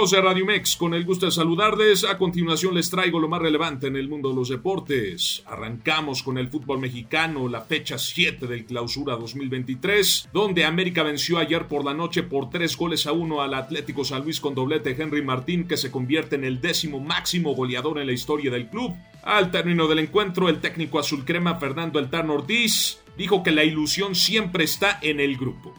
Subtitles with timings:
[0.00, 2.04] Amigos de Radio Mex, con el gusto de saludarles.
[2.04, 5.42] A continuación les traigo lo más relevante en el mundo de los deportes.
[5.44, 11.68] Arrancamos con el fútbol mexicano, la fecha 7 del Clausura 2023, donde América venció ayer
[11.68, 15.20] por la noche por 3 goles a 1 al Atlético San Luis con doblete Henry
[15.20, 18.94] Martín, que se convierte en el décimo máximo goleador en la historia del club.
[19.22, 24.14] Al término del encuentro, el técnico azul crema Fernando Eltarno Ortiz dijo que la ilusión
[24.14, 25.74] siempre está en el grupo.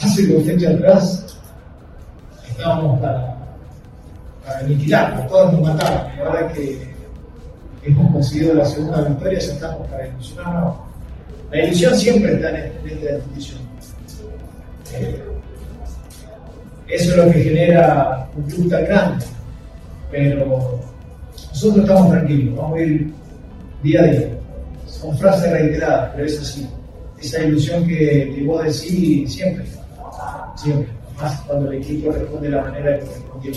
[0.00, 1.39] Hace dos fechas atrás
[2.60, 3.36] estábamos para,
[4.44, 6.20] para aniquilar, todos nos mataban.
[6.20, 6.78] Ahora que
[7.82, 10.76] hemos conseguido la segunda victoria, ya estamos para ilusionarnos.
[11.50, 13.60] La ilusión siempre está en, esta institución.
[14.94, 15.22] Eh,
[16.88, 19.24] eso es lo que genera un club grande.
[20.10, 20.80] Pero
[21.48, 23.12] nosotros estamos tranquilos, vamos a ir
[23.82, 24.28] día a día.
[24.86, 26.68] Son frases reiteradas, pero es así.
[27.20, 29.64] Esa ilusión que vos decís siempre,
[30.56, 33.52] siempre más cuando el equipo responde de la manera que respondió.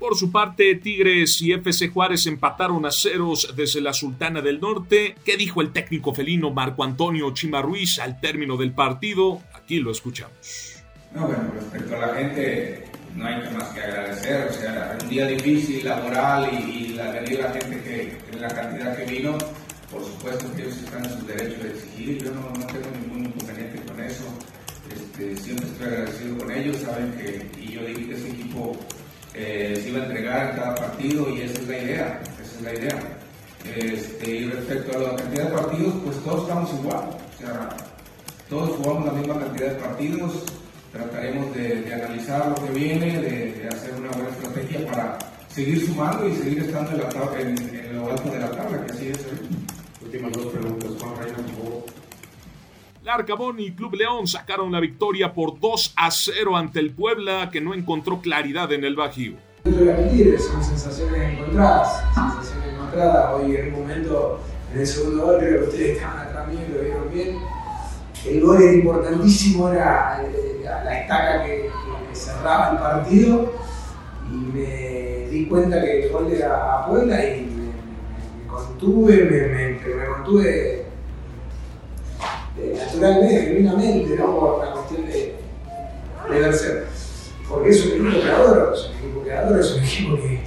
[0.00, 5.14] Por su parte, Tigres y FC Juárez empataron a ceros desde la Sultana del Norte.
[5.24, 9.40] ¿Qué dijo el técnico felino Marco Antonio Chima Ruiz al término del partido?
[9.52, 10.82] Aquí lo escuchamos.
[11.14, 14.48] No, bueno, respecto a la gente, no hay más que agradecer.
[14.48, 18.48] O sea, un día difícil, laboral y, y la venida la gente que, en la
[18.48, 19.36] cantidad que vino,
[19.90, 22.24] por supuesto que ellos están en su derecho de exigir.
[22.24, 24.24] Yo no, no tengo ningún inconveniente con eso.
[24.90, 26.76] Este, siempre agradecido con ellos.
[26.78, 28.76] Saben que, y yo dije que ese equipo
[29.34, 32.22] eh, se iba a entregar en cada partido y esa es la idea.
[32.42, 33.20] Esa es la idea.
[33.64, 37.08] Este, y respecto a la cantidad de partidos, pues todos estamos igual.
[37.08, 37.76] O sea,
[38.48, 40.32] todos jugamos la misma cantidad de partidos.
[40.92, 46.34] Trataremos de, analizar lo que viene, de, hacer una buena estrategia para seguir sumando y
[46.34, 46.92] seguir estando
[47.38, 49.18] en, en, lo alto de la tabla, que así es.
[50.02, 51.79] Últimas dos preguntas, Juan Reina, por favor.
[53.02, 57.60] Larcabón y Club León sacaron la victoria por 2 a 0 ante el Puebla, que
[57.60, 59.36] no encontró claridad en el Bajío.
[59.64, 63.34] Son sensaciones encontradas, sensaciones encontradas.
[63.34, 64.40] Hoy en un momento,
[64.74, 67.38] en el segundo gol, creo ustedes estaban atrás mío lo vieron bien.
[68.26, 70.22] El gol era importantísimo, era
[70.62, 71.70] la, la estaca que,
[72.12, 73.54] cerraba el partido
[74.30, 79.24] y me di cuenta que el gol era a Puebla y me, me, me contuve,
[79.24, 80.79] me, me contuve
[83.00, 85.34] naturalmente, genuinamente, no por una cuestión de,
[86.30, 86.86] de vencer.
[87.48, 90.40] Porque es un equipo que adoro, es un equipo que adoro, es un equipo que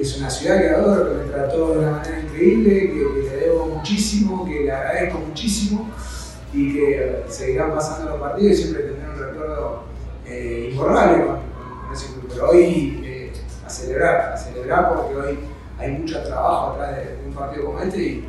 [0.00, 3.66] es una ciudad que adoro, que me trató de una manera increíble, que, le debo
[3.66, 5.90] muchísimo, que le agradezco muchísimo
[6.52, 9.82] y que seguirán pasando los partidos y siempre tendré un recuerdo
[10.26, 11.38] eh, imborrable con,
[11.92, 12.26] ese club.
[12.28, 13.32] Pero hoy eh,
[13.66, 15.38] a celebrar, a celebrar porque hoy
[15.78, 18.28] hay mucho trabajo atrás de, un partido como este y,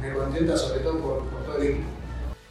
[0.00, 1.95] me, contenta sobre todo por todo el equipo.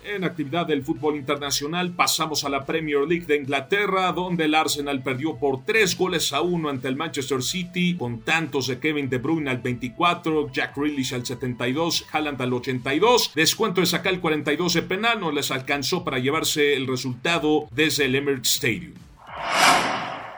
[0.07, 5.01] En actividad del fútbol internacional pasamos a la Premier League de Inglaterra, donde el Arsenal
[5.01, 9.17] perdió por 3 goles a 1 ante el Manchester City, con tantos de Kevin De
[9.17, 14.75] Bruyne al 24, Jack Grealish al 72, Haaland al 82, descuento de sacar el 42
[14.75, 18.93] de penal, no les alcanzó para llevarse el resultado desde el Emirates Stadium.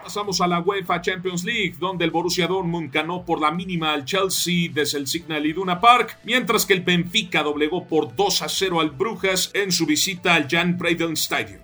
[0.08, 4.06] Pasamos a la UEFA Champions League, donde el Borussia Dortmund ganó por la mínima al
[4.06, 8.80] Chelsea desde el Signal Iduna Park, mientras que el Benfica doblegó por 2 a 0
[8.80, 11.60] al Brujas en su visita al Jan Breydel Stadium.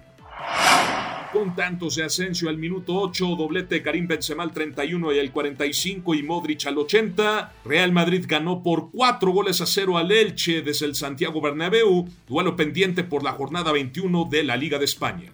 [1.32, 6.14] Con tantos de Asensio al minuto 8, doblete Karim Benzema al 31 y al 45
[6.14, 10.86] y Modric al 80, Real Madrid ganó por 4 goles a 0 al Elche desde
[10.86, 15.32] el Santiago Bernabéu, duelo pendiente por la jornada 21 de la Liga de España.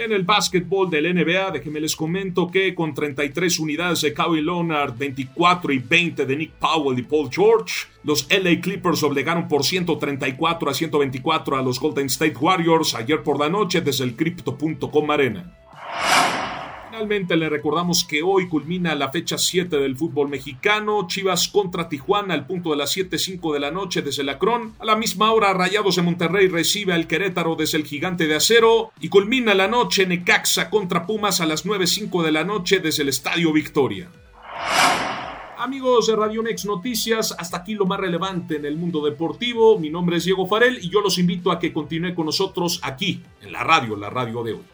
[0.00, 4.96] En el básquetbol del NBA, déjenme les comento que con 33 unidades de Kawhi Leonard,
[4.96, 10.70] 24 y 20 de Nick Powell y Paul George, los LA Clippers obligaron por 134
[10.70, 15.59] a 124 a los Golden State Warriors ayer por la noche desde el Crypto.com Arena.
[17.00, 22.34] Finalmente le recordamos que hoy culmina la fecha 7 del fútbol mexicano, Chivas contra Tijuana
[22.34, 24.74] al punto de las 7.05 de la noche desde la Cron.
[24.78, 28.92] A la misma hora Rayados de Monterrey recibe al Querétaro desde el Gigante de Acero
[29.00, 33.08] y culmina la noche Necaxa contra Pumas a las 9.05 de la noche desde el
[33.08, 34.10] Estadio Victoria.
[35.56, 39.78] Amigos de Radio Mex Noticias, hasta aquí lo más relevante en el mundo deportivo.
[39.78, 43.22] Mi nombre es Diego Farel y yo los invito a que continúe con nosotros aquí,
[43.40, 44.64] en la radio, la radio de hoy.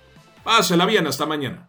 [0.42, 1.68] Pásela bien, hasta mañana.